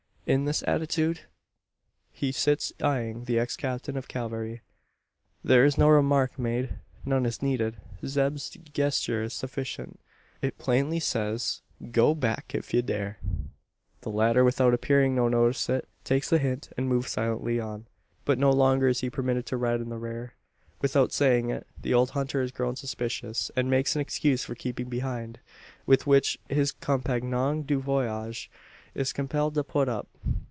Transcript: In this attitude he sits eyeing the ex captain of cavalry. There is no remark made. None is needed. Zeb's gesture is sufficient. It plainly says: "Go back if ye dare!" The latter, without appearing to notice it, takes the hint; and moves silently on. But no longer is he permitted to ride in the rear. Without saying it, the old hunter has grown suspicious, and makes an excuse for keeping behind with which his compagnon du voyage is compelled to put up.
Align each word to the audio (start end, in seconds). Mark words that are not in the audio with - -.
In 0.27 0.45
this 0.45 0.63
attitude 0.65 1.21
he 2.13 2.31
sits 2.31 2.71
eyeing 2.81 3.25
the 3.25 3.37
ex 3.37 3.57
captain 3.57 3.97
of 3.97 4.07
cavalry. 4.07 4.61
There 5.43 5.65
is 5.65 5.77
no 5.77 5.89
remark 5.89 6.39
made. 6.39 6.77
None 7.03 7.25
is 7.25 7.41
needed. 7.41 7.75
Zeb's 8.05 8.49
gesture 8.51 9.23
is 9.23 9.33
sufficient. 9.33 9.99
It 10.41 10.57
plainly 10.57 11.01
says: 11.01 11.63
"Go 11.91 12.15
back 12.15 12.55
if 12.55 12.73
ye 12.73 12.81
dare!" 12.81 13.17
The 14.01 14.09
latter, 14.09 14.45
without 14.45 14.73
appearing 14.73 15.17
to 15.17 15.29
notice 15.29 15.67
it, 15.67 15.85
takes 16.05 16.29
the 16.29 16.37
hint; 16.39 16.69
and 16.77 16.87
moves 16.87 17.11
silently 17.11 17.59
on. 17.59 17.87
But 18.23 18.37
no 18.39 18.51
longer 18.51 18.87
is 18.87 19.01
he 19.01 19.09
permitted 19.09 19.45
to 19.47 19.57
ride 19.57 19.81
in 19.81 19.89
the 19.89 19.97
rear. 19.97 20.35
Without 20.81 21.11
saying 21.11 21.49
it, 21.49 21.67
the 21.81 21.93
old 21.93 22.11
hunter 22.11 22.39
has 22.39 22.51
grown 22.51 22.77
suspicious, 22.77 23.51
and 23.57 23.69
makes 23.69 23.95
an 23.95 24.01
excuse 24.01 24.45
for 24.45 24.55
keeping 24.55 24.87
behind 24.87 25.39
with 25.85 26.07
which 26.07 26.39
his 26.47 26.71
compagnon 26.71 27.63
du 27.63 27.81
voyage 27.81 28.49
is 28.93 29.13
compelled 29.13 29.53
to 29.55 29.63
put 29.63 29.87
up. 29.87 30.05